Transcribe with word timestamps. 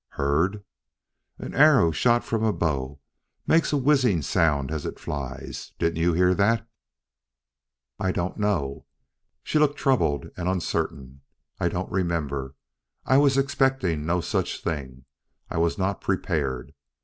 "Heard?" 0.17 0.63
"An 1.37 1.53
arrow 1.53 1.91
shot 1.91 2.23
from 2.23 2.43
a 2.43 2.51
bow 2.51 2.99
makes 3.45 3.71
a 3.71 3.77
whizzing 3.77 4.23
sound 4.23 4.71
as 4.71 4.83
it 4.83 4.97
flies. 4.99 5.73
Didn't 5.77 5.99
you 6.01 6.13
hear 6.13 6.33
that?" 6.33 6.67
"I 7.99 8.11
don't 8.11 8.35
know." 8.39 8.87
She 9.43 9.59
looked 9.59 9.77
troubled 9.77 10.31
and 10.35 10.49
uncertain. 10.49 11.21
"I 11.59 11.69
don't 11.69 11.91
remember. 11.91 12.55
I 13.05 13.17
was 13.17 13.37
expecting 13.37 14.03
no 14.03 14.21
such 14.21 14.63
thing 14.63 15.05
I 15.51 15.57
was 15.59 15.77
not 15.77 16.01
prepared. 16.01 16.73